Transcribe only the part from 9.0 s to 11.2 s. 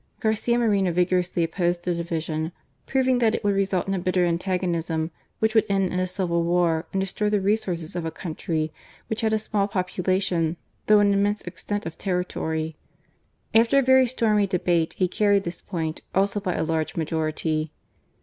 which had a small popula tion, though an